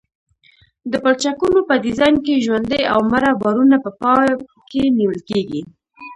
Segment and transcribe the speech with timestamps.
[0.91, 4.19] د پلچکونو په ډیزاین کې ژوندي او مړه بارونه په پام
[4.69, 5.61] کې نیول کیږي